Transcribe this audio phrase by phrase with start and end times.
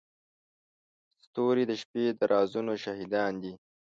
[1.25, 3.53] ستوري د شپې د رازونو شاهدان دي.